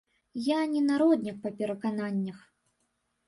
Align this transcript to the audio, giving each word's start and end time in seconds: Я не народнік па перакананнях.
Я 0.43 0.61
не 0.69 0.81
народнік 0.91 1.37
па 1.43 1.51
перакананнях. 1.59 2.39